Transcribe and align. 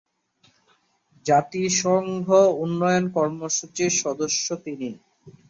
জাতিসংঘ 1.25 2.27
উন্নয়ন 2.61 3.05
কর্মসূচীর 3.15 3.91
সদস্য 4.01 4.47
তিনি। 4.65 4.89